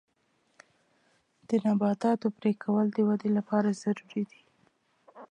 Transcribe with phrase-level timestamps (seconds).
[1.47, 4.41] د نباتاتو پرې کول د ودې لپاره ضروري دي.